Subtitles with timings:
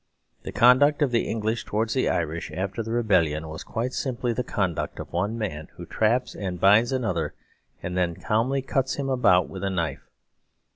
[0.41, 4.43] The conduct of the English towards the Irish after the Rebellion was quite simply the
[4.43, 7.35] conduct of one man who traps and binds another,
[7.83, 10.09] and then calmly cuts him about with a knife.